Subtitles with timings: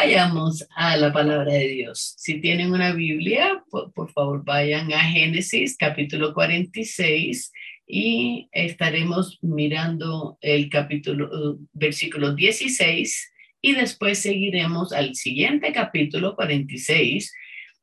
[0.00, 2.14] Vayamos a la palabra de Dios.
[2.18, 7.50] Si tienen una Biblia, por, favor vayan a Génesis capítulo 46
[7.84, 17.32] y estaremos mirando el capítulo, versículo 16 y después seguiremos al siguiente capítulo 46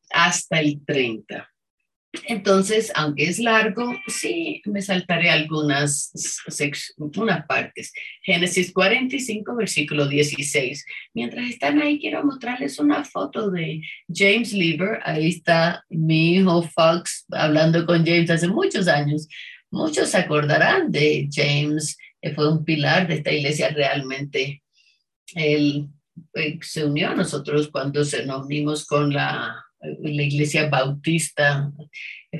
[0.09, 1.49] hasta el 30.
[2.27, 6.11] Entonces, aunque es largo, sí me saltaré algunas
[6.97, 7.91] unas partes.
[8.21, 10.85] Génesis 45, versículo 16.
[11.13, 14.99] Mientras están ahí, quiero mostrarles una foto de James Lieber.
[15.03, 19.27] Ahí está mi hijo Fox hablando con James hace muchos años.
[19.71, 24.63] Muchos se acordarán de James, que fue un pilar de esta iglesia realmente.
[25.33, 25.89] Él
[26.33, 29.64] eh, se unió a nosotros cuando se nos unimos con la
[30.01, 31.71] la iglesia bautista.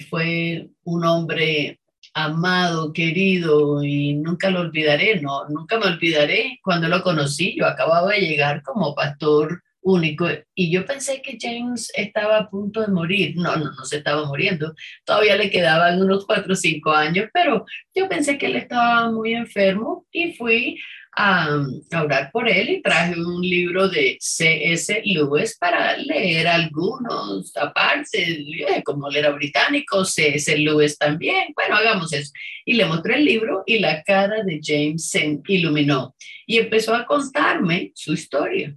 [0.09, 1.79] Fue un hombre
[2.13, 7.55] amado, querido y nunca lo olvidaré, no, nunca me olvidaré cuando lo conocí.
[7.57, 12.81] Yo acababa de llegar como pastor único y yo pensé que James estaba a punto
[12.81, 13.35] de morir.
[13.37, 14.73] No, no, no se estaba muriendo.
[15.03, 19.33] Todavía le quedaban unos cuatro o cinco años, pero yo pensé que él estaba muy
[19.33, 20.79] enfermo y fui
[21.15, 25.01] a, orar por él y traje un libro de C.S.
[25.05, 28.45] Lewis para leer algunos aparte,
[28.83, 30.57] como él era británico, C.S.
[30.57, 32.31] Lewis también, bueno, hagamos eso.
[32.65, 37.05] Y le mostré el libro y la cara de James se iluminó y empezó a
[37.05, 38.75] contarme su historia,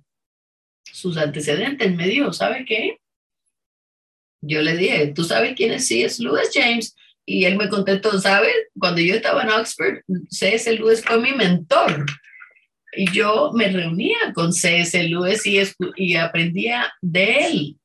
[0.85, 1.95] sus antecedentes.
[1.95, 2.99] Me dijo, ¿sabe qué?
[4.41, 6.23] Yo le dije, ¿tú sabes quién es C.S.
[6.23, 6.95] Lewis, James?
[7.27, 8.55] Y él me contestó, ¿sabes?
[8.79, 9.99] Cuando yo estaba en Oxford,
[10.31, 10.73] C.S.
[10.73, 12.07] Lewis fue mi mentor.
[13.07, 15.03] Yo me reunía con C.S.
[15.05, 15.61] Lewis y,
[15.97, 17.77] y aprendía de él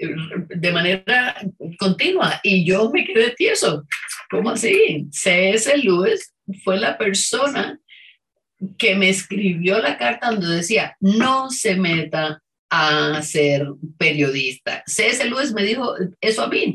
[0.49, 1.35] de manera
[1.77, 2.39] continua.
[2.43, 3.85] Y yo me quedé tieso.
[4.29, 5.07] ¿Cómo así?
[5.11, 5.77] C.S.
[5.77, 7.79] Lewis fue la persona
[8.77, 14.83] que me escribió la carta donde decía, no se meta a ser periodista.
[14.87, 15.23] C.S.
[15.25, 16.73] Lewis me dijo eso a mí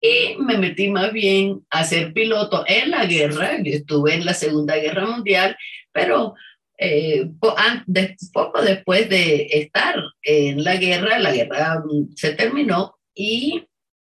[0.00, 3.56] y me metí más bien a ser piloto en la guerra.
[3.62, 5.56] Yo estuve en la Segunda Guerra Mundial,
[5.92, 6.34] pero
[6.78, 7.30] eh,
[8.32, 13.64] poco después de estar en la guerra, la guerra mm, se terminó y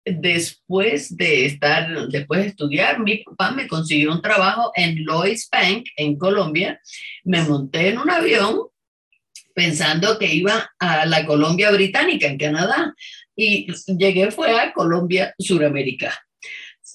[0.05, 5.87] después de estar, después de estudiar, mi papá me consiguió un trabajo en Lloyds Bank
[5.97, 6.81] en Colombia.
[7.25, 8.63] Me monté en un avión
[9.55, 12.95] pensando que iba a la Colombia Británica en Canadá
[13.35, 16.17] y llegué fue a Colombia, Suramérica.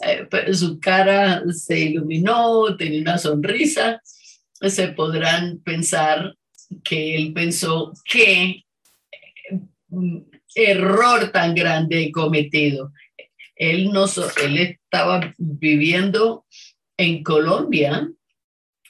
[0.01, 4.01] Eh, su cara se iluminó, tenía una sonrisa.
[4.69, 6.35] Se podrán pensar
[6.83, 8.63] que él pensó qué
[9.89, 10.19] mm,
[10.55, 12.91] error tan grande cometido.
[13.55, 14.05] Él, no,
[14.41, 16.45] él estaba viviendo
[16.97, 18.09] en Colombia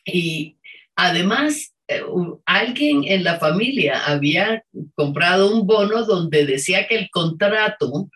[0.05, 0.57] y
[0.95, 2.01] además eh,
[2.45, 4.63] alguien en la familia había
[4.95, 8.09] comprado un bono donde decía que el contrato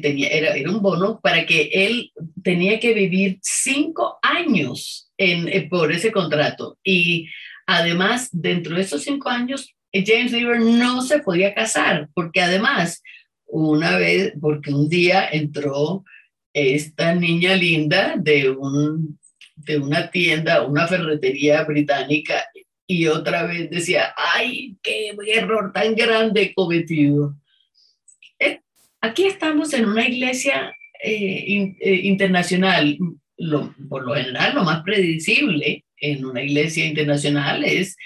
[0.00, 2.12] tenía, era, era, un bono para que él
[2.42, 6.78] tenía que vivir cinco años en, eh, por ese contrato.
[6.84, 7.28] Y
[7.66, 13.02] además, dentro de esos cinco años, James Lieber no se podía casar, porque además,
[13.46, 16.04] una vez, porque un día entró
[16.52, 19.18] esta niña linda de, un,
[19.56, 22.44] de una tienda, una ferretería británica,
[22.86, 27.34] y otra vez decía, ay, qué error tan grande cometido.
[29.06, 32.98] Eh, aquí estamos en una iglesia eh, eh, internacional.
[33.88, 37.96] por lo general, lo más predecible en una iglesia internacional es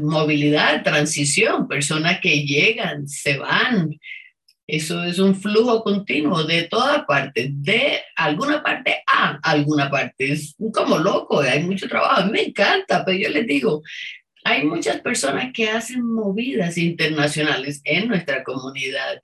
[0.00, 3.90] movilidad, transición, personas que llegan, se van,
[4.66, 10.32] eso es un flujo continuo de toda parte, de alguna parte a alguna parte.
[10.32, 12.30] Es como loco, hay mucho trabajo.
[12.30, 13.82] Me encanta, pero yo les digo,
[14.44, 19.20] hay muchas personas que hacen movidas internacionales en nuestra comunidad.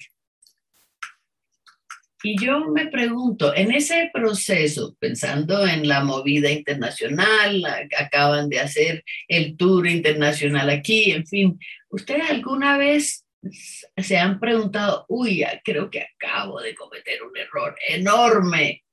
[2.23, 7.65] Y yo me pregunto, en ese proceso, pensando en la movida internacional,
[7.99, 13.25] acaban de hacer el tour internacional aquí, en fin, ¿ustedes alguna vez
[13.97, 18.85] se han preguntado, uy, creo que acabo de cometer un error enorme.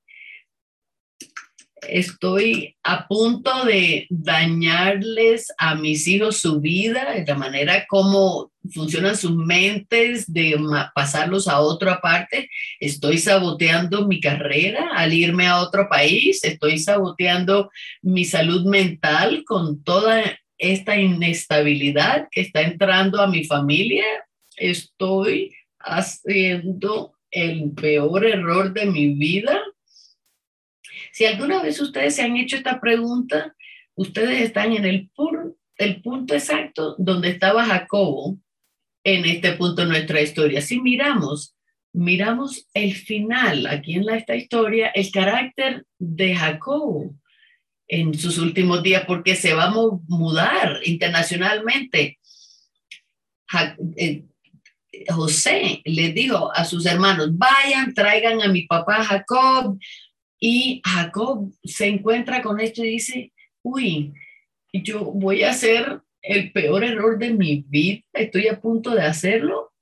[1.88, 9.16] Estoy a punto de dañarles a mis hijos su vida, de la manera como funcionan
[9.16, 10.56] sus mentes, de
[10.94, 12.48] pasarlos a otra parte.
[12.78, 16.44] Estoy saboteando mi carrera al irme a otro país.
[16.44, 17.70] Estoy saboteando
[18.02, 20.22] mi salud mental con toda
[20.58, 24.04] esta inestabilidad que está entrando a mi familia
[24.60, 29.60] estoy haciendo el peor error de mi vida?
[31.12, 33.54] Si alguna vez ustedes se han hecho esta pregunta,
[33.94, 35.10] ustedes están en el,
[36.02, 38.38] punto exacto donde estaba Jacobo
[39.02, 40.60] en este punto de nuestra historia.
[40.60, 41.54] Si miramos,
[41.92, 47.14] miramos el final aquí en esta historia, el carácter de Jacob
[47.88, 49.74] en sus últimos días, porque se va a
[50.06, 52.18] mudar internacionalmente.
[53.96, 54.24] Eh,
[55.08, 59.78] José le dijo a sus hermanos, vayan, traigan a mi papá Jacob.
[60.40, 63.32] Y Jacob se encuentra con esto y dice,
[63.62, 64.14] uy,
[64.72, 69.72] yo voy a hacer el peor error de mi vida, estoy a punto de hacerlo.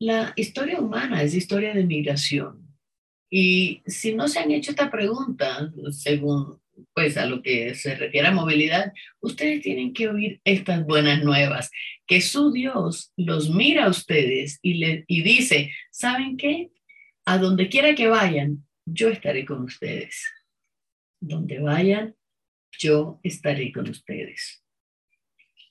[0.00, 2.66] La historia humana es historia de migración.
[3.30, 6.60] Y si no se han hecho esta pregunta, según
[6.94, 11.70] pues a lo que se refiere a movilidad, ustedes tienen que oír estas buenas nuevas,
[12.06, 16.70] que su Dios los mira a ustedes y, le, y dice, ¿saben qué?
[17.30, 20.24] A donde quiera que vayan, yo estaré con ustedes.
[21.20, 22.16] Donde vayan,
[22.78, 24.64] yo estaré con ustedes.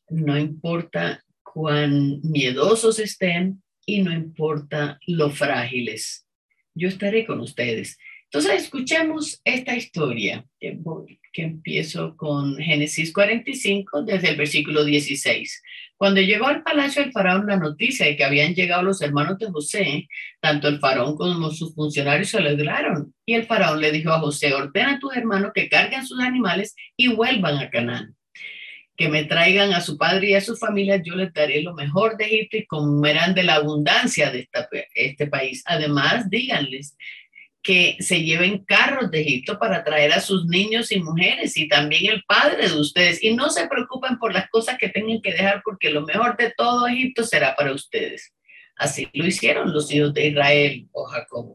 [0.07, 6.27] No importa cuán miedosos estén y no importa lo frágiles,
[6.75, 7.97] yo estaré con ustedes.
[8.25, 10.77] Entonces, escuchemos esta historia que,
[11.33, 15.63] que, empiezo con Génesis 45 desde el versículo 16.
[15.97, 19.47] Cuando llegó al palacio del faraón la noticia de que habían llegado los hermanos de
[19.47, 20.07] José,
[20.39, 23.15] tanto el faraón como sus funcionarios se alegraron.
[23.25, 26.75] Y el faraón le dijo a José, ordena a tus hermanos que carguen sus animales
[26.95, 28.15] y vuelvan a Canaán.
[28.95, 32.15] Que me traigan a su padre y a su familia, yo les daré lo mejor
[32.17, 34.47] de Egipto y comerán de la abundancia de
[34.93, 35.63] este país.
[35.65, 36.95] Además, díganles
[37.67, 42.13] que se lleven carros de Egipto para traer a sus niños y mujeres y también
[42.13, 43.21] el padre de ustedes.
[43.21, 46.53] Y no se preocupen por las cosas que tengan que dejar porque lo mejor de
[46.55, 48.33] todo Egipto será para ustedes.
[48.77, 51.51] Así lo hicieron los hijos de Israel o Jacob.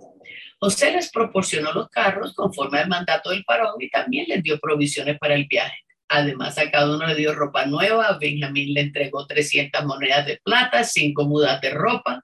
[0.60, 5.18] José les proporcionó los carros conforme al mandato del faraón y también les dio provisiones
[5.18, 5.78] para el viaje.
[6.08, 8.18] Además, a cada uno le dio ropa nueva.
[8.20, 12.22] Benjamín le entregó 300 monedas de plata, cinco mudas de ropa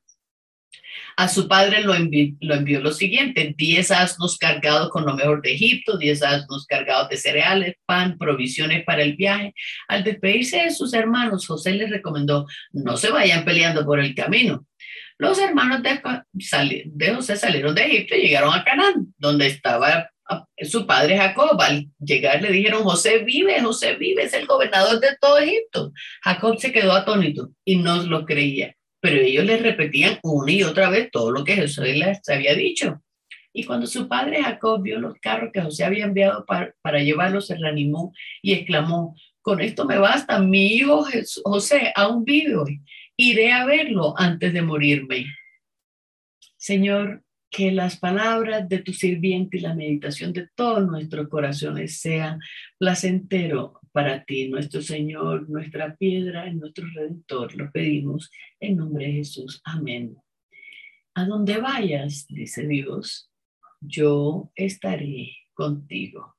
[1.19, 5.43] a su padre lo envió, lo envió lo siguiente, 10 asnos cargados con lo mejor
[5.43, 9.53] de Egipto, 10 asnos cargados de cereales, pan, provisiones para el viaje.
[9.89, 14.65] Al despedirse de sus hermanos, José les recomendó, no se vayan peleando por el camino.
[15.19, 16.01] Los hermanos de,
[16.85, 20.09] de José salieron de Egipto y llegaron a Canaán, donde estaba
[20.63, 21.61] su padre Jacob.
[21.61, 25.93] Al llegar le dijeron, José vive, José vive, es el gobernador de todo Egipto.
[26.23, 30.91] Jacob se quedó atónito y no lo creía pero ellos les repetían una y otra
[30.91, 33.03] vez todo lo que Jesús les había dicho.
[33.53, 37.47] Y cuando su padre Jacob vio los carros que José había enviado para, para llevarlos,
[37.47, 38.13] se reanimó
[38.43, 41.07] y exclamó, con esto me basta, mi hijo
[41.45, 42.81] José aún vive hoy,
[43.17, 45.27] iré a verlo antes de morirme.
[46.57, 52.41] Señor, que las palabras de tu sirviente y la meditación de todos nuestros corazones sean
[52.77, 57.55] placentero para ti, nuestro Señor, nuestra piedra nuestro redentor.
[57.55, 58.31] Lo pedimos
[58.61, 59.61] en nombre de Jesús.
[59.65, 60.17] Amén.
[61.15, 63.31] A donde vayas, dice Dios,
[63.81, 66.37] yo estaré contigo.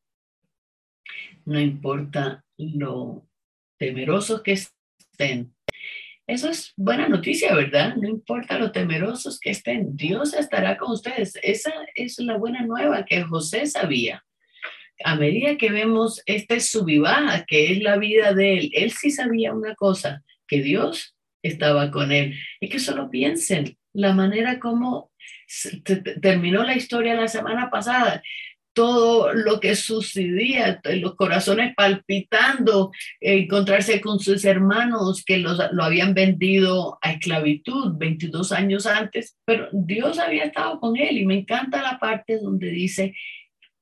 [1.46, 3.28] No importa lo
[3.78, 5.54] temerosos que estén.
[6.28, 7.96] Eso es buena noticia, ¿verdad?
[7.96, 11.34] No importa lo temerosos que estén, Dios estará con ustedes.
[11.42, 14.24] Esa es la buena nueva que José sabía
[15.04, 19.54] a medida que vemos este subibaja, que es la vida de él, él sí sabía
[19.54, 22.36] una cosa, que Dios estaba con él.
[22.60, 25.12] Y que solo piensen la manera como
[26.22, 28.22] terminó la historia la semana pasada,
[28.74, 36.14] todo lo que sucedía, los corazones palpitando, encontrarse con sus hermanos que los, lo habían
[36.14, 41.82] vendido a esclavitud 22 años antes, pero Dios había estado con él y me encanta
[41.82, 43.16] la parte donde dice,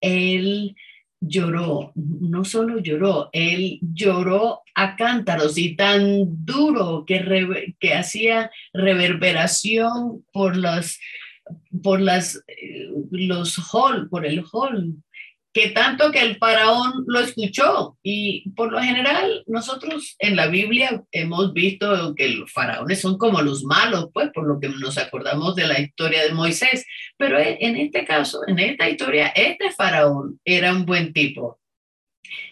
[0.01, 0.75] él
[1.19, 10.23] lloró, no solo lloró, él lloró a cántaros y tan duro que, que hacía reverberación
[10.31, 10.99] por las
[11.81, 14.95] por las eh, los hall, por el hall
[15.57, 17.97] que tanto que el faraón lo escuchó.
[18.03, 23.41] Y por lo general, nosotros en la Biblia hemos visto que los faraones son como
[23.41, 26.85] los malos, pues por lo que nos acordamos de la historia de Moisés.
[27.17, 31.57] Pero en este caso, en esta historia, este faraón era un buen tipo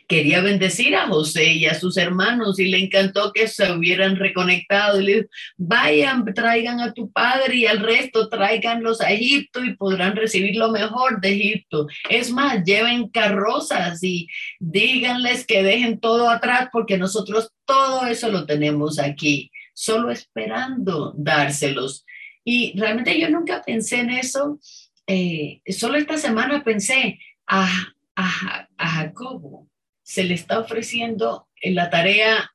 [0.08, 5.01] quería bendecir a José y a sus hermanos y le encantó que se hubieran reconectado.
[5.01, 5.27] Le dijo,
[5.58, 10.72] vayan, traigan a tu padre y al resto tráiganlos a Egipto y podrán recibir lo
[10.72, 11.88] mejor de Egipto.
[12.10, 14.27] Es más, lleven carrozas y
[14.60, 22.05] díganles que dejen todo atrás porque nosotros todo eso lo tenemos aquí, solo esperando dárselos.
[22.44, 24.60] Y realmente yo nunca pensé en eso.
[25.08, 27.67] Eh, solo esta semana pensé a,
[28.15, 29.68] a, a Jacobo
[30.04, 32.51] se le está ofreciendo en la tarea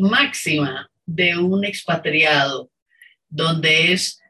[0.00, 2.70] máxima de un expatriado,
[3.28, 4.20] donde es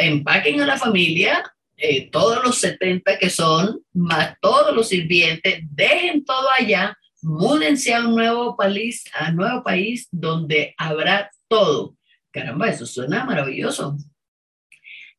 [0.00, 1.44] empaquen a la familia,
[1.76, 8.00] eh, todos los 70 que son, más todos los sirvientes, dejen todo allá, múdense a
[8.00, 11.96] un nuevo país, a un nuevo país donde habrá todo.
[12.32, 13.96] Caramba, eso suena maravilloso.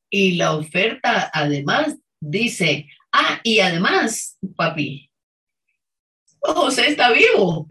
[0.09, 5.09] Y la oferta además dice, ah, y además, papi,
[6.39, 7.67] José está vivo.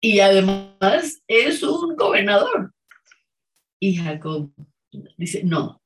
[0.00, 2.72] Y además es un gobernador.
[3.80, 4.52] Y Jacob
[5.16, 5.82] dice, no,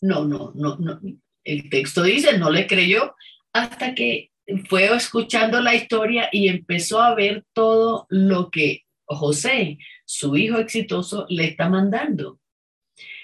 [0.00, 1.00] no, no, no, no.
[1.44, 3.14] El texto dice, no le creyó
[3.52, 4.30] hasta que
[4.68, 11.26] fue escuchando la historia y empezó a ver todo lo que José, su hijo exitoso,
[11.28, 12.40] le está mandando.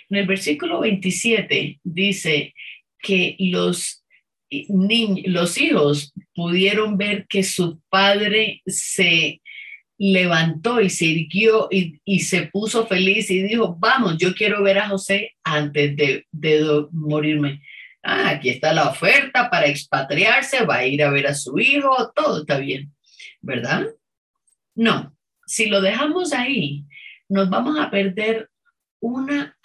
[0.09, 2.55] En el versículo 27 dice
[2.99, 4.00] que los,
[4.51, 9.41] los hijos pudieron ver que su padre se
[9.99, 14.89] levantó y se irguió y, se puso feliz y dijo, vamos, yo quiero ver a
[14.89, 17.63] José antes de, de morirme.
[18.03, 22.11] Ah, aquí está la oferta para expatriarse, va a ir a ver a su hijo,
[22.17, 22.95] todo está bien,
[23.43, 23.89] ¿verdad?
[24.75, 25.15] No,
[25.47, 26.85] si lo dejamos ahí,
[27.29, 28.49] nos vamos a perder
[29.01, 29.59] una,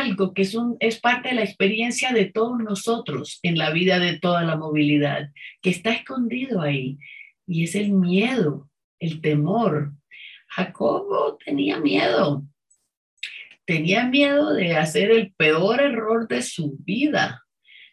[0.00, 3.98] algo que es, un, es parte de la experiencia de todos nosotros en la vida
[3.98, 5.30] de toda la movilidad,
[5.62, 6.98] que está escondido ahí,
[7.46, 9.92] y es el miedo el temor.
[10.48, 12.44] Jacobo tenía miedo.
[13.64, 17.44] Tenía miedo de hacer el peor error de su vida.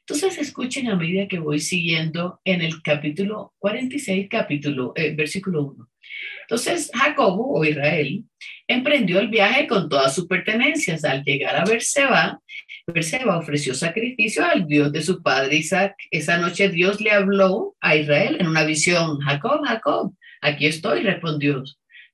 [0.09, 5.89] Entonces escuchen a medida que voy siguiendo en el capítulo 46, capítulo, eh, versículo 1.
[6.43, 8.23] Entonces Jacobo o Israel
[8.69, 11.03] emprendió el viaje con todas sus pertenencias.
[11.03, 12.39] Al llegar a Berseba,
[12.87, 15.97] Berseba ofreció sacrificio al Dios de su padre Isaac.
[16.09, 20.13] Esa noche Dios le habló a Israel en una visión, Jacob, Jacob.
[20.39, 21.65] Aquí estoy, respondió.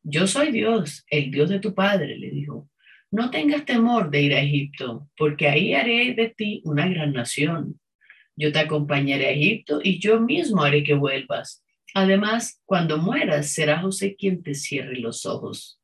[0.01, 2.67] Yo soy Dios, el Dios de tu padre, le dijo.
[3.12, 7.79] No tengas temor de ir a Egipto, porque ahí haré de ti una gran nación.
[8.36, 11.63] Yo te acompañaré a Egipto y yo mismo haré que vuelvas.
[11.94, 15.80] Además, cuando mueras, será José quien te cierre los ojos.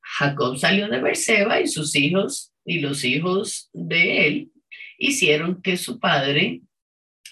[0.00, 4.52] Jacob salió de Berseba y sus hijos y los hijos de él
[4.98, 6.62] hicieron que su padre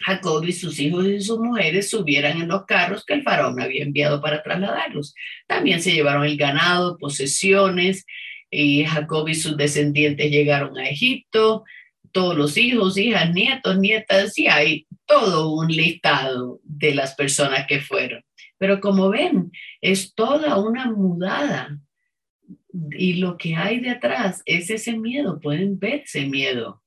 [0.00, 3.84] Jacob y sus hijos y sus mujeres subieran en los carros que el faraón había
[3.84, 5.14] enviado para trasladarlos.
[5.46, 8.06] También se llevaron el ganado, posesiones,
[8.50, 11.64] y Jacob y sus descendientes llegaron a Egipto,
[12.12, 17.80] todos los hijos, hijas, nietos, nietas, y hay todo un listado de las personas que
[17.80, 18.24] fueron.
[18.58, 19.50] Pero como ven,
[19.80, 21.78] es toda una mudada.
[22.92, 26.82] Y lo que hay detrás es ese miedo, pueden ver ese miedo.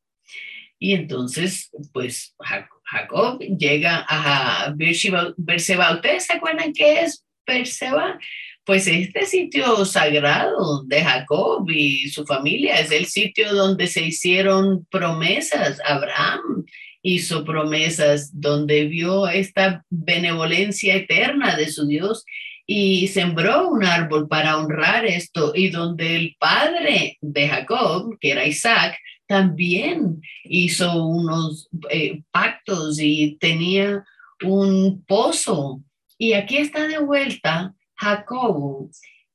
[0.79, 2.35] Y entonces, pues
[2.83, 5.93] Jacob llega a Berseba.
[5.95, 8.19] ¿Ustedes se acuerdan qué es Berseba?
[8.65, 14.85] Pues este sitio sagrado de Jacob y su familia es el sitio donde se hicieron
[14.85, 15.81] promesas.
[15.85, 16.65] Abraham
[17.01, 22.23] hizo promesas donde vio esta benevolencia eterna de su Dios
[22.65, 28.47] y sembró un árbol para honrar esto y donde el padre de Jacob, que era
[28.47, 34.05] Isaac, también hizo unos eh, pactos y tenía
[34.41, 35.81] un pozo.
[36.17, 38.89] Y aquí está de vuelta Jacobo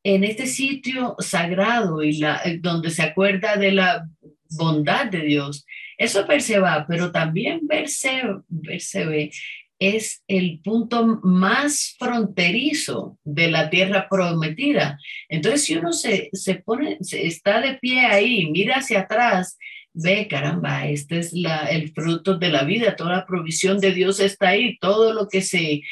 [0.05, 4.09] en este sitio sagrado y la, eh, donde se acuerda de la
[4.51, 5.67] bondad de Dios.
[5.97, 9.31] Eso perceba, pero también percebe
[9.79, 14.99] es el punto más fronterizo de la tierra prometida.
[15.29, 19.57] Entonces, si uno se, se pone, se está de pie ahí, mira hacia atrás,
[19.93, 24.21] ve, caramba, este es la, el fruto de la vida, toda la provisión de Dios
[24.21, 25.83] está ahí, todo lo que se,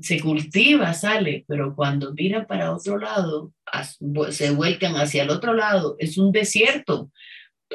[0.00, 3.52] se cultiva sale, pero cuando miran para otro lado,
[4.30, 7.10] se vuelcan hacia el otro lado, es un desierto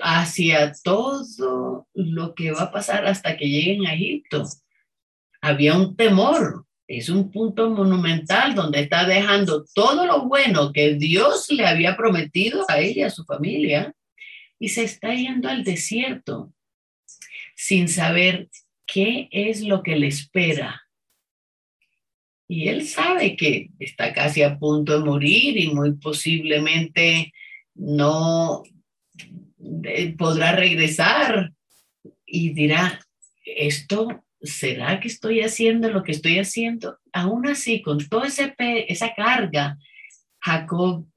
[0.02, 4.44] hacia todo lo que va a pasar hasta que lleguen a Egipto
[5.44, 6.66] había un temor.
[6.88, 12.66] Es un punto monumental donde está dejando todo lo bueno que Dios le había prometido
[12.70, 13.94] a ella, a su familia,
[14.58, 16.54] y se está yendo al desierto
[17.56, 18.50] sin saber
[18.86, 20.83] qué es lo que le espera.
[22.48, 27.34] Y él sabe que está casi a punto de morir y muy posiblemente
[27.76, 28.64] no
[29.86, 31.52] eh, podrá regresar
[32.26, 33.00] y dirá,
[33.46, 37.00] esto ¿será que estoy haciendo lo que estoy haciendo?
[37.12, 39.78] Aún así, con toda esa carga,
[40.40, 41.08] Jacob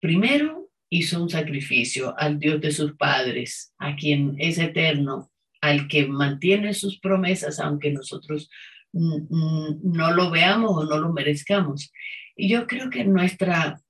[0.00, 6.06] primero hizo un sacrificio al Dios de sus padres, a quien es eterno, al que
[6.06, 8.50] mantiene sus promesas, aunque nosotros
[8.92, 11.92] no lo veamos o no lo merezcamos.
[12.36, 13.82] Y yo creo que nuestra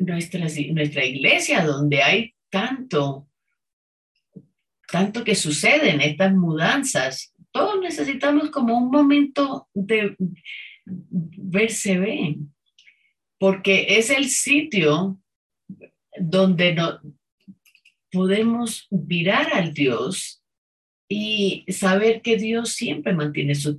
[0.00, 3.28] nuestra, nuestra iglesia, donde hay tanto,
[4.90, 7.34] tanto que sucede en estas mudanzas.
[7.52, 10.16] Todos necesitamos como un momento de
[10.84, 12.54] verse bien,
[13.38, 15.20] porque es el sitio
[16.18, 17.00] donde no,
[18.10, 20.39] podemos mirar al Dios
[21.12, 23.78] y saber que Dios siempre mantiene sus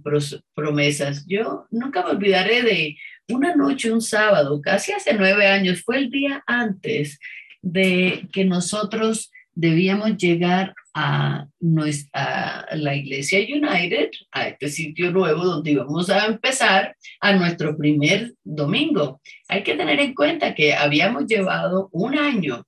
[0.53, 1.25] promesas.
[1.27, 2.97] Yo nunca me olvidaré de
[3.29, 7.19] una noche, un sábado, casi hace nueve años, fue el día antes
[7.61, 15.71] de que nosotros debíamos llegar a, nuestra, la iglesia United, a este sitio nuevo donde
[15.71, 19.21] íbamos a empezar a nuestro primer domingo.
[19.47, 22.65] Hay que tener en cuenta que habíamos llevado un año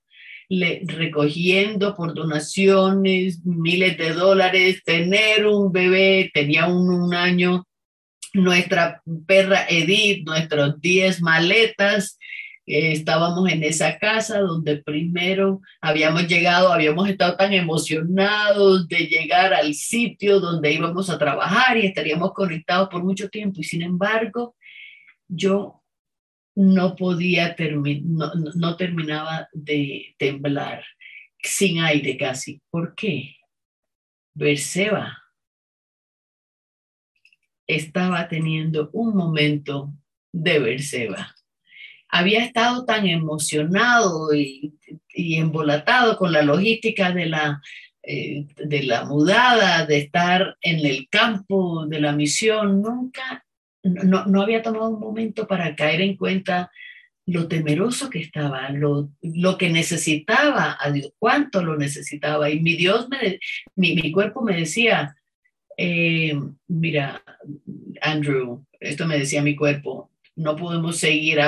[0.86, 7.66] recogiendo por donaciones miles de dólares, tener un bebé, tenía un, un año,
[8.34, 12.18] nuestra perra Edith, nuestros 10 maletas,
[12.66, 19.54] eh, estábamos en esa casa donde primero habíamos llegado, habíamos estado tan emocionados de llegar
[19.54, 23.60] al sitio donde íbamos a trabajar y estaríamos conectados por mucho tiempo.
[23.60, 24.56] Y sin embargo
[25.28, 25.83] yo
[26.56, 30.84] no podía terminar, no, terminaba de temblar,
[31.42, 32.62] sin aire casi.
[32.70, 33.36] ¿Por qué?
[34.36, 35.24] Berseba
[37.68, 39.94] estaba teniendo un momento
[40.32, 41.36] de Berseba.
[42.10, 44.74] Había estado tan emocionado y,
[45.16, 47.62] embolatado con la logística de la,
[48.04, 53.43] eh, de la mudada, de estar en el campo de la misión, nunca
[53.84, 56.72] no, no, había tomado un momento para caer en cuenta
[57.26, 62.50] lo temeroso que estaba, lo, lo que necesitaba a Dios, cuánto lo necesitaba.
[62.50, 63.40] Y mi Dios, me,
[63.76, 65.16] mi, mi cuerpo me decía,
[65.78, 66.38] eh,
[66.68, 67.24] mira,
[68.02, 71.40] Andrew, esto me decía mi cuerpo, no podemos seguir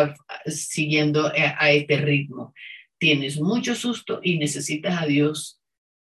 [0.46, 2.54] siguiendo a, a, este ritmo.
[2.98, 5.60] Tienes mucho susto y necesitas a Dios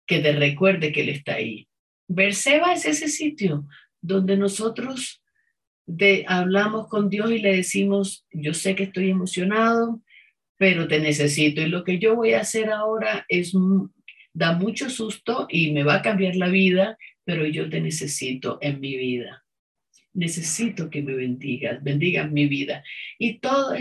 [0.06, 1.68] que te recuerde que Él está ahí.
[2.08, 3.66] Berseba es ese sitio
[4.02, 5.24] donde nosotros
[5.86, 10.02] de, hablamos con Dios y le decimos, yo sé que estoy emocionado,
[10.58, 11.62] pero te necesito.
[11.62, 13.54] Y lo que yo voy a hacer ahora es,
[14.34, 18.80] da mucho susto y me va a cambiar la vida, pero yo te necesito en
[18.80, 19.44] mi vida.
[20.14, 22.84] Necesito que me bendigas, bendigas mi vida.
[23.20, 23.76] Y todo,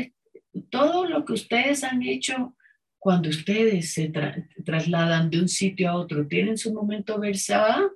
[0.71, 2.57] todo lo que ustedes han hecho
[2.99, 4.11] cuando ustedes se
[4.65, 7.93] trasladan de un sitio a otro, tienen su momento versado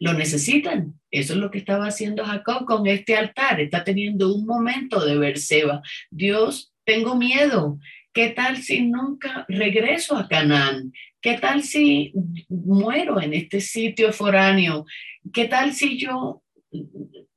[0.00, 0.94] lo necesitan.
[1.10, 3.60] Eso es lo que estaba haciendo Jacob con este altar.
[3.60, 5.82] Está teniendo un momento de ver Seba.
[6.10, 7.78] Dios, tengo miedo.
[8.12, 10.92] ¿Qué tal si nunca regreso a Canaán?
[11.20, 12.12] ¿Qué tal si
[12.48, 14.86] muero en este sitio foráneo?
[15.32, 16.42] ¿Qué tal si yo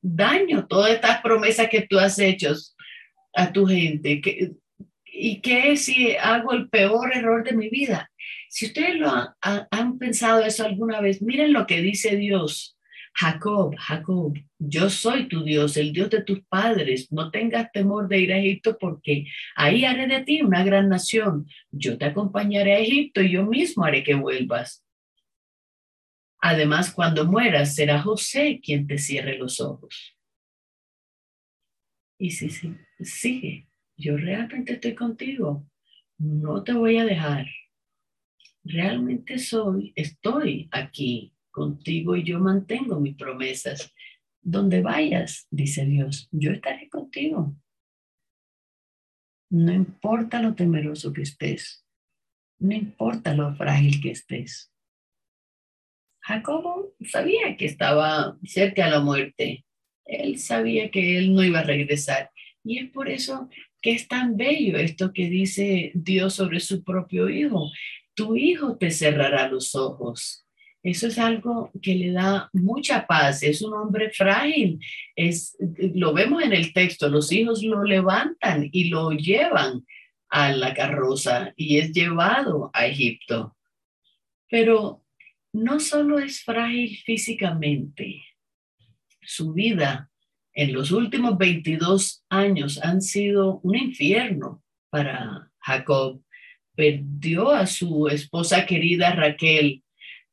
[0.00, 2.54] daño todas estas promesas que tú has hecho
[3.34, 4.22] a tu gente?
[5.04, 8.09] ¿Y qué si hago el peor error de mi vida?
[8.50, 9.08] Si ustedes lo
[9.40, 12.76] han, pensado eso alguna vez, miren lo que dice Dios.
[13.14, 17.12] Jacob, Jacob, yo soy tu Dios, el Dios de tus padres.
[17.12, 21.46] No tengas temor de ir a Egipto porque ahí haré de ti una gran nación.
[21.70, 24.84] Yo te acompañaré a Egipto y yo mismo haré que vuelvas.
[26.40, 30.16] Además, cuando mueras, será José quien te cierre los ojos.
[32.18, 33.68] Y sí, sí, sigue.
[33.96, 35.64] Yo realmente estoy contigo.
[36.18, 37.46] No te voy a dejar
[38.64, 43.92] realmente soy, estoy aquí contigo y yo mantengo mis promesas.
[44.42, 47.54] Donde vayas, dice Dios, yo estaré contigo.
[49.50, 51.84] No importa lo temeroso que estés,
[52.58, 54.72] no importa lo frágil que estés.
[56.22, 59.64] Jacobo sabía que estaba cerca a la muerte.
[60.04, 62.30] Él sabía que él no iba a regresar.
[62.62, 63.48] Y es por eso
[63.82, 67.70] que es tan bello esto que dice Dios sobre su propio hijo
[68.14, 70.46] tu hijo te cerrará los ojos.
[70.82, 73.42] Eso es algo que le da mucha paz.
[73.42, 74.80] Es un hombre frágil.
[75.14, 75.56] Es,
[75.94, 77.08] lo vemos en el texto.
[77.08, 79.84] Los hijos lo levantan y lo llevan
[80.30, 83.56] a la carroza y es llevado a Egipto.
[84.48, 85.04] Pero
[85.52, 88.22] no solo es frágil físicamente,
[89.22, 90.10] su vida
[90.52, 96.22] en los últimos 22 años han sido un infierno para Jacob
[96.74, 99.82] perdió a su esposa querida Raquel,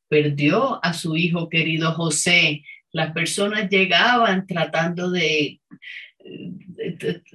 [0.08, 2.64] perdió a su hijo querido José.
[2.92, 5.60] Las personas llegaban tratando de,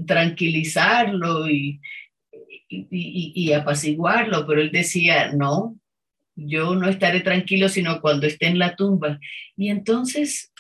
[0.06, 1.80] tranquilizarlo y,
[2.70, 5.78] y, apaciguarlo, pero él decía, no,
[6.36, 9.20] yo no estaré tranquilo sino cuando esté en la tumba.
[9.56, 10.52] Y entonces,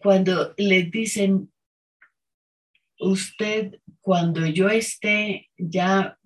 [0.00, 1.52] cuando les dicen,
[2.98, 6.16] usted, cuando yo esté ya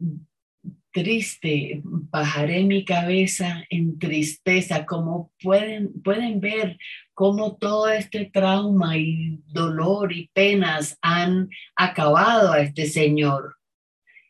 [0.92, 6.76] triste, bajaré mi cabeza en tristeza, como pueden, pueden ver
[7.14, 13.56] cómo todo este trauma y dolor y penas han acabado a este señor.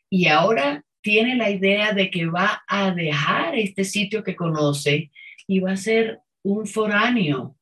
[0.09, 5.11] Y ahora tiene la idea de que va a dejar este sitio que conoce
[5.45, 7.57] y va a ser un foráneo.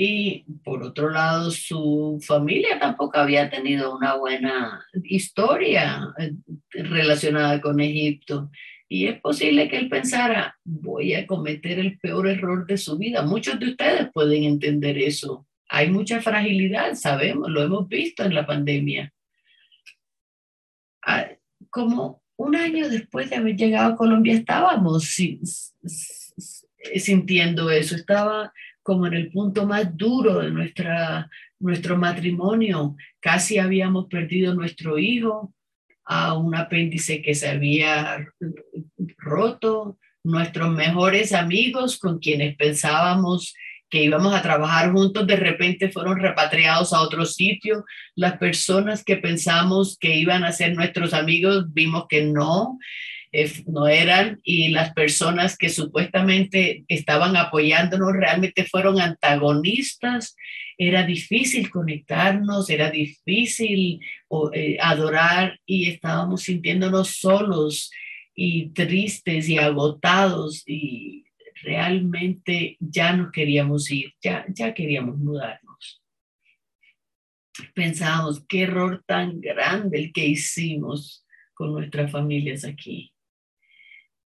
[0.00, 6.34] Y por otro lado, su familia tampoco había tenido una buena historia eh,
[6.70, 8.48] relacionada con Egipto.
[8.88, 13.22] Y es posible que él pensara, voy a cometer el peor error de su vida.
[13.22, 15.48] Muchos de ustedes pueden entender eso.
[15.68, 19.12] Hay mucha fragilidad, sabemos, lo hemos visto en la pandemia.
[21.04, 21.26] Ah,
[21.70, 25.12] como un año después de haber llegado a Colombia estábamos
[26.94, 28.52] sintiendo eso, estaba
[28.88, 31.28] como en el punto más duro de nuestra,
[31.60, 32.96] nuestro matrimonio.
[33.20, 35.52] Casi habíamos perdido nuestro hijo
[36.06, 38.26] a un apéndice que se había
[39.18, 39.98] roto.
[40.24, 43.52] Nuestros mejores amigos con quienes pensábamos
[43.90, 47.84] que íbamos a trabajar juntos, de repente fueron repatriados a otro sitio.
[48.14, 52.78] Las personas que pensamos que iban a ser nuestros amigos, vimos que no,
[53.66, 60.34] no eran, y las personas que supuestamente estaban apoyándonos realmente fueron antagonistas.
[60.76, 64.00] Era difícil conectarnos, era difícil
[64.52, 67.90] eh, adorar y estábamos sintiéndonos solos
[68.34, 71.24] y tristes y agotados y
[71.62, 76.02] realmente ya no queríamos ir, ya, ya queríamos mudarnos.
[77.74, 83.12] Pensábamos, qué error tan grande el que hicimos con nuestras familias aquí.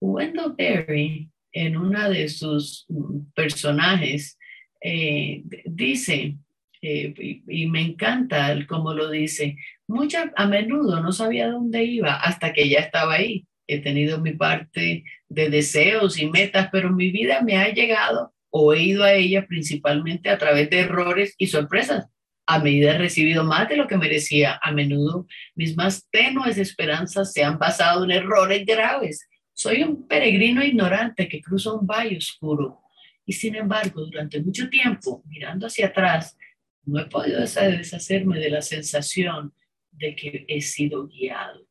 [0.01, 2.85] Wendell Berry, en una de sus
[3.33, 4.37] personajes,
[4.81, 6.37] eh, dice,
[6.81, 7.13] eh,
[7.47, 9.55] y, me encanta cómo lo dice,
[9.87, 14.33] mucha, a menudo no sabía dónde iba hasta que ya estaba ahí he tenido mi
[14.33, 19.13] parte de deseos y metas, pero mi vida me ha llegado o he ido a
[19.13, 22.07] ella principalmente a través de errores y sorpresas.
[22.45, 27.31] A medida he recibido más de lo que merecía, a menudo mis más tenues esperanzas
[27.31, 29.25] se han basado en errores graves.
[29.53, 32.81] Soy un peregrino ignorante que cruza un valle oscuro
[33.25, 36.37] y sin embargo durante mucho tiempo, mirando hacia atrás,
[36.83, 39.53] no he podido deshacerme de la sensación
[39.91, 41.67] de que he sido guiado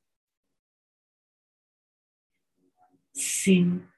[3.20, 3.88] sin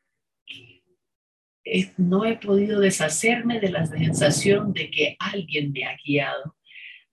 [1.96, 6.56] no he podido deshacerme de la sensación de que alguien me ha guiado.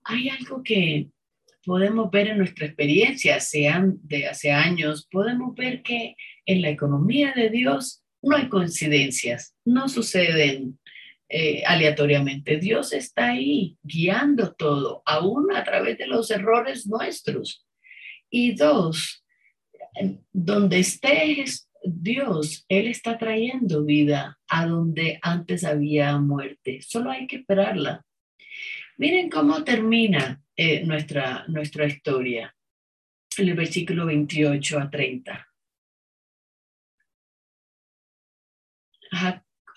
[0.03, 1.09] Hay algo que
[1.65, 7.33] podemos ver en nuestra experiencia, sean de hace años, podemos ver que en la economía
[7.35, 10.79] de Dios no hay coincidencias, no suceden
[11.29, 12.57] eh, aleatoriamente.
[12.57, 17.65] Dios está ahí guiando todo, aún a través de los errores nuestros.
[18.29, 19.23] Y dos,
[20.31, 26.79] donde estés Dios, Él está trayendo vida a donde antes había muerte.
[26.81, 28.05] Solo hay que esperarla.
[28.97, 32.53] Miren cómo termina eh, nuestra, nuestra historia
[33.37, 35.47] en el versículo 28 a 30.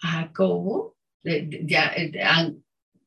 [0.00, 1.94] Jacobo, ya,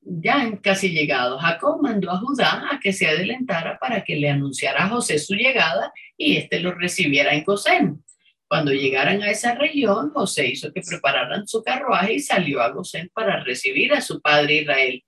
[0.05, 1.37] ya han casi llegado.
[1.37, 5.33] Jacob mandó a Judá a que se adelantara para que le anunciara a José su
[5.33, 8.05] llegada y éste lo recibiera en Gosén.
[8.47, 13.11] Cuando llegaran a esa región, José hizo que prepararan su carruaje y salió a Gosén
[13.13, 15.03] para recibir a su padre Israel.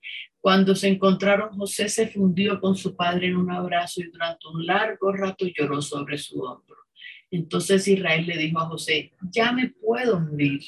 [0.48, 4.64] Cuando se encontraron, José se fundió con su padre en un abrazo y durante un
[4.64, 6.78] largo rato lloró sobre su hombro.
[7.30, 10.62] Entonces Israel le dijo a José, ya me puedo morir,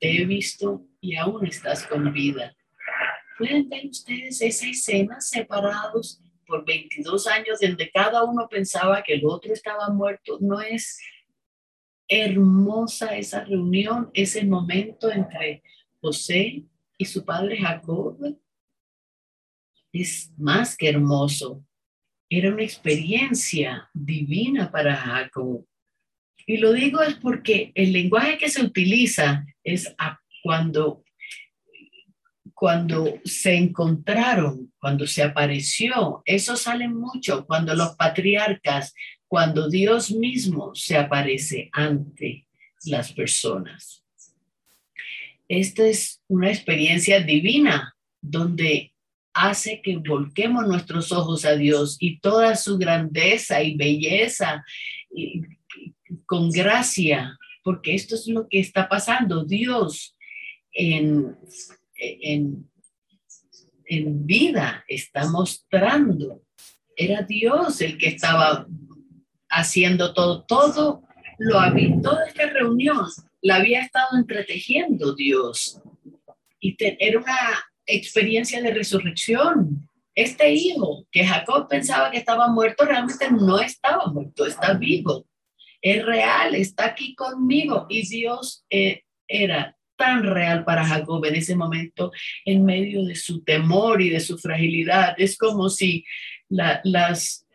[0.00, 2.56] te he visto y aún estás con vida.
[3.36, 9.26] ¿Pueden ver ustedes esa escena separados por 22 años donde cada uno pensaba que el
[9.26, 10.38] otro estaba muerto?
[10.40, 10.98] No es
[12.08, 15.62] hermosa esa reunión, ese momento entre
[16.00, 16.64] José
[16.96, 18.16] y su padre Jacob.
[19.92, 21.64] Es más que hermoso.
[22.30, 25.64] Era una experiencia divina para Jacob.
[26.46, 29.94] Y lo digo es porque el lenguaje que se utiliza es
[30.42, 31.04] cuando
[32.54, 38.94] cuando se encontraron, cuando se apareció, eso sale mucho cuando los patriarcas
[39.28, 42.48] cuando Dios mismo se aparece ante
[42.84, 44.04] las personas.
[45.46, 48.92] Esta es una experiencia divina donde
[49.38, 54.64] hace que volquemos nuestros ojos a Dios y toda su grandeza y belleza
[56.26, 59.44] con gracia, porque esto es lo que está pasando.
[59.44, 60.16] Dios
[60.72, 61.36] en,
[61.96, 62.68] en,
[63.86, 66.42] en vida está mostrando
[66.96, 68.66] Era Dios el que estaba
[69.48, 71.02] haciendo todo, todo
[71.38, 73.06] lo había, toda esta reunión
[73.40, 75.80] la había estado entretejiendo Dios.
[76.60, 77.36] Y era una
[77.88, 79.88] experiencia de resurrección.
[80.14, 85.26] Este hijo que Jacob pensaba que estaba muerto, realmente no estaba muerto, está vivo.
[85.80, 87.86] Es real, está aquí conmigo.
[87.88, 92.12] Y Dios eh, era tan real para Jacob en ese momento,
[92.44, 95.14] en medio de su temor y de su fragilidad.
[95.18, 96.04] Es como si
[96.48, 97.46] las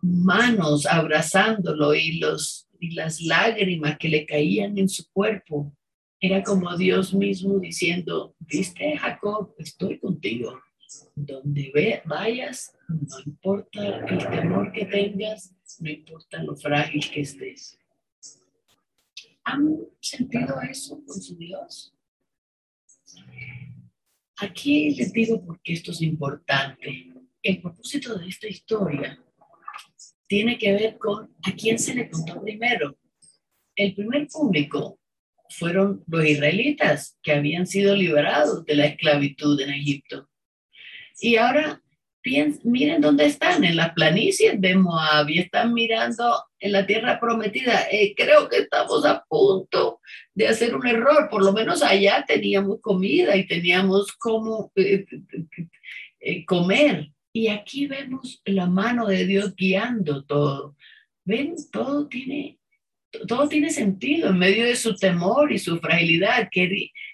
[0.00, 5.72] manos abrazándolo y, los, y las lágrimas que le caían en su cuerpo,
[6.24, 10.62] era como Dios mismo diciendo, viste Jacob, estoy contigo.
[11.16, 17.76] Donde ve, vayas, no importa el temor que tengas, no importa lo frágil que estés.
[19.42, 21.92] ¿Han sentido eso con su Dios?
[24.36, 27.12] Aquí les digo porque esto es importante.
[27.42, 29.20] El propósito de esta historia
[30.28, 32.96] tiene que ver con a quién se le contó primero.
[33.74, 35.00] El primer público
[35.54, 40.28] fueron los israelitas que habían sido liberados de la esclavitud en Egipto.
[41.20, 41.82] Y ahora
[42.64, 47.82] miren dónde están, en las planicies de Moab y están mirando en la tierra prometida.
[47.90, 50.00] Eh, creo que estamos a punto
[50.34, 55.04] de hacer un error, por lo menos allá teníamos comida y teníamos cómo eh,
[56.20, 57.08] eh, comer.
[57.32, 60.76] Y aquí vemos la mano de Dios guiando todo.
[61.24, 62.58] Ven, todo tiene
[63.28, 66.48] todo tiene sentido en medio de su temor y su fragilidad.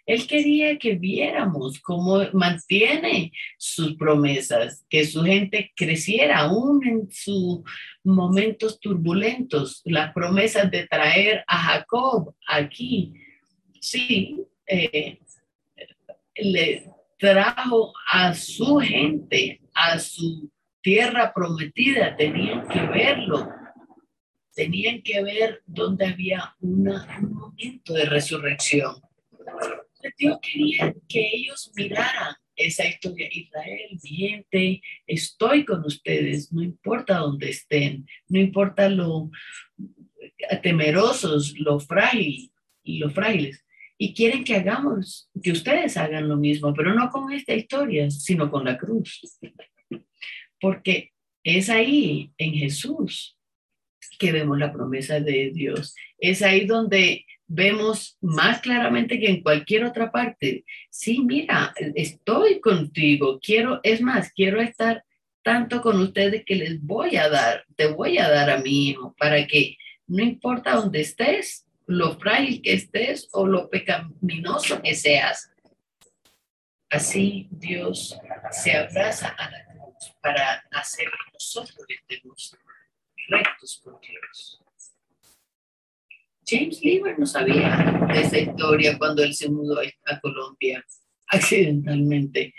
[0.07, 7.61] Él quería que viéramos cómo mantiene sus promesas, que su gente creciera aún en sus
[8.05, 9.83] momentos turbulentos.
[9.85, 13.13] Las promesas de traer a Jacob aquí,
[13.81, 15.19] sí, eh,
[16.37, 16.85] le
[17.19, 23.49] trajo a su gente, a su tierra prometida, tenían que verlo
[24.59, 26.83] tenían que ver dónde había un
[27.31, 28.97] momento de resurrección.
[30.19, 33.29] Dios quería que ellos miraran esa historia.
[33.31, 39.31] Israel, mi gente, estoy con ustedes, no importa dónde estén, no importa lo
[40.61, 42.51] temerosos, lo frágil,
[42.83, 43.65] lo frágiles.
[43.97, 48.51] Y quieren que hagamos, que ustedes hagan lo mismo, pero no con esta historia, sino
[48.51, 49.21] con la cruz.
[50.61, 51.13] Porque
[51.45, 53.38] es ahí, en Jesús,
[54.19, 55.95] que vemos la promesa de Dios.
[56.19, 60.65] Es ahí donde vemos más claramente que en cualquier otra parte.
[60.91, 65.03] Sí, mira, estoy contigo, quiero, es más, quiero estar
[65.43, 69.15] tanto con ustedes que les voy a dar, te voy a dar a mi hijo
[69.19, 75.51] para que no importa dónde estés, lo frágil que estés o lo pecaminoso que seas.
[76.91, 78.19] Así Dios
[78.51, 82.55] se abraza a la cruz para hacer que nosotros estemos
[83.29, 83.83] rectos.
[86.47, 90.85] James Lieber no sabía esa historia cuando él se mudó a Colombia
[91.29, 92.55] accidentalmente.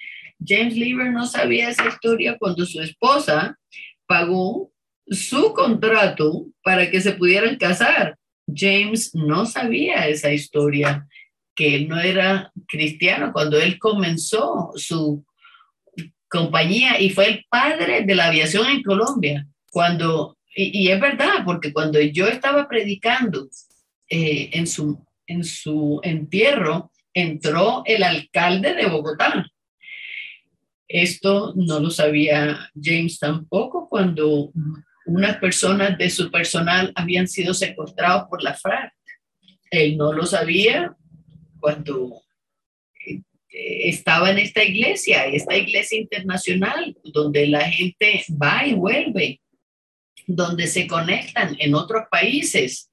[0.45, 3.57] James Lieber no sabía esa historia cuando su esposa
[4.05, 4.71] pagó
[5.07, 8.17] su contrato para que se pudieran casar.
[8.47, 11.07] James no sabía esa historia,
[11.55, 15.25] que él no era cristiano cuando él comenzó su
[16.29, 19.47] compañía y fue el padre de la aviación en Colombia.
[19.71, 23.47] Cuando y, es verdad, porque cuando yo estaba predicando
[24.09, 29.45] eh, en, su, en su entierro, entró el alcalde de Bogotá.
[30.87, 34.51] Esto no lo sabía James tampoco cuando
[35.05, 38.93] unas personas de su personal habían sido secuestrados por la FRAC.
[39.69, 40.95] Él no lo sabía
[41.59, 42.21] cuando
[43.05, 49.41] eh, estaba en esta iglesia, esta iglesia internacional, donde la gente va y vuelve
[50.29, 52.91] donde se conectan en otros países.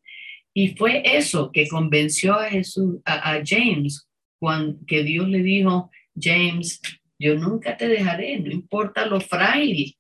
[0.54, 6.80] Y fue eso que convenció a, Jesús, a, James, cuando, que Dios le dijo, James,
[7.18, 9.94] yo nunca te dejaré, no importa lo frágil.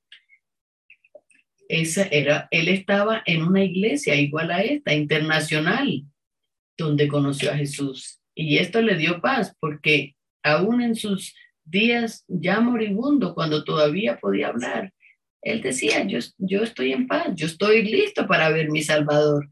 [1.68, 6.04] Esa era, él estaba en una iglesia igual a esta, internacional,
[6.78, 8.18] donde conoció a Jesús.
[8.34, 14.48] Y esto le dio paz, porque aún en sus días ya moribundo, cuando todavía podía
[14.48, 14.94] hablar,
[15.46, 19.48] él decía, yo, yo estoy en paz, yo estoy listo para ver mi Salvador.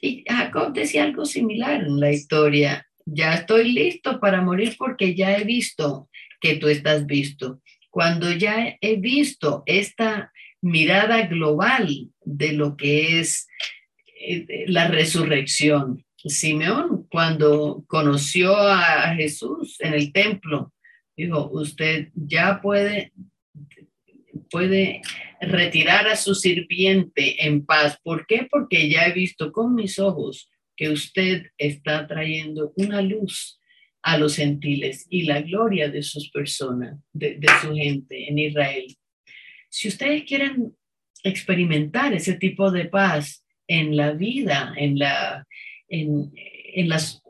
[0.00, 5.38] Y Jacob decía algo similar en la historia, ya estoy listo para morir porque ya
[5.38, 7.60] he visto que tú estás visto.
[7.88, 11.88] Cuando ya he visto esta mirada global
[12.24, 13.46] de lo que es
[14.20, 16.04] eh, la resurrección.
[16.16, 20.72] Simeón, cuando conoció a Jesús en el templo,
[21.16, 23.12] dijo, usted ya puede
[24.50, 25.02] puede
[25.40, 27.98] retirar a su sirviente en paz.
[28.02, 28.46] ¿Por qué?
[28.50, 33.60] Porque ya he visto con mis ojos que usted está trayendo una luz
[34.02, 38.86] a los gentiles y la gloria de sus personas, de, su gente en Israel.
[39.68, 40.74] Si ustedes quieren
[41.24, 45.46] experimentar ese tipo de paz en la vida, en, la,
[45.88, 47.22] en, en las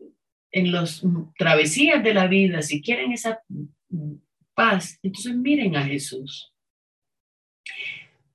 [0.50, 1.02] en las
[1.36, 3.40] travesías de la vida, si quieren esa
[4.54, 6.52] paz, entonces miren a Jesús,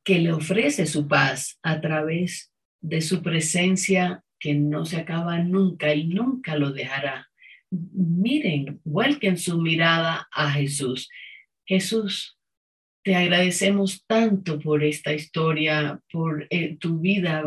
[0.03, 5.93] que le ofrece su paz a través de su presencia que no se acaba nunca
[5.93, 7.29] y nunca lo dejará.
[7.71, 11.09] Miren, vuelquen su mirada a Jesús.
[11.65, 12.37] Jesús,
[13.03, 17.43] te agradecemos tanto por esta historia, por eh, tu vida.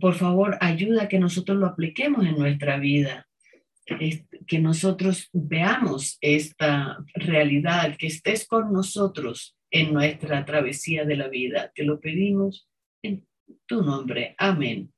[0.00, 3.28] Por favor, ayuda a que nosotros lo apliquemos en nuestra vida
[4.46, 11.72] que nosotros veamos esta realidad, que estés con nosotros en nuestra travesía de la vida.
[11.74, 12.68] Te lo pedimos
[13.02, 13.26] en
[13.66, 14.34] tu nombre.
[14.38, 14.92] Amén.